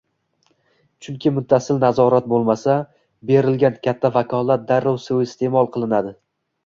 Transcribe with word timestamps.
Chunki 1.07 1.31
muttasil 1.35 1.81
nazorat 1.83 2.31
bo‘lmasa, 2.33 2.77
berilgan 3.33 3.77
katta 3.89 4.11
vakolat 4.17 4.65
darrov 4.73 4.99
suiisteʼmol 5.05 5.71
qilinadi 5.77 6.17